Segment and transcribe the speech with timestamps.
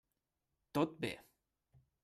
[0.77, 1.13] Tot bé.